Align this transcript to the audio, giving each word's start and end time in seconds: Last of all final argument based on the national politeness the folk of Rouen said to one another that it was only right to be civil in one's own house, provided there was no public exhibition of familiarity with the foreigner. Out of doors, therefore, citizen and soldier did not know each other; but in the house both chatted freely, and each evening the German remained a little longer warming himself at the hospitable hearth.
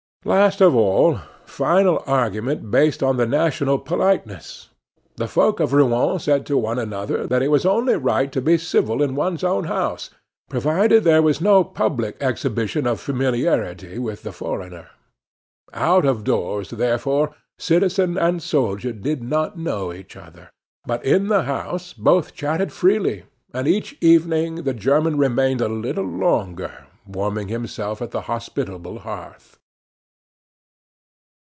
Last 0.23 0.61
of 0.61 0.75
all 0.75 1.17
final 1.47 2.03
argument 2.05 2.69
based 2.69 3.01
on 3.01 3.17
the 3.17 3.25
national 3.25 3.79
politeness 3.79 4.69
the 5.15 5.27
folk 5.27 5.59
of 5.59 5.73
Rouen 5.73 6.19
said 6.19 6.45
to 6.45 6.59
one 6.59 6.77
another 6.77 7.25
that 7.25 7.41
it 7.41 7.47
was 7.47 7.65
only 7.65 7.95
right 7.97 8.31
to 8.31 8.39
be 8.39 8.59
civil 8.59 9.01
in 9.01 9.15
one's 9.15 9.43
own 9.43 9.63
house, 9.63 10.11
provided 10.47 11.03
there 11.05 11.23
was 11.23 11.41
no 11.41 11.63
public 11.63 12.17
exhibition 12.21 12.85
of 12.85 12.99
familiarity 12.99 13.97
with 13.97 14.21
the 14.21 14.31
foreigner. 14.31 14.89
Out 15.73 16.05
of 16.05 16.23
doors, 16.23 16.69
therefore, 16.69 17.33
citizen 17.57 18.15
and 18.15 18.43
soldier 18.43 18.93
did 18.93 19.23
not 19.23 19.57
know 19.57 19.91
each 19.91 20.15
other; 20.15 20.51
but 20.85 21.03
in 21.03 21.29
the 21.29 21.45
house 21.45 21.93
both 21.93 22.35
chatted 22.35 22.71
freely, 22.71 23.23
and 23.55 23.67
each 23.67 23.97
evening 24.01 24.65
the 24.65 24.73
German 24.75 25.17
remained 25.17 25.61
a 25.61 25.67
little 25.67 26.05
longer 26.05 26.85
warming 27.07 27.47
himself 27.47 28.03
at 28.03 28.11
the 28.11 28.21
hospitable 28.29 28.99
hearth. 28.99 29.57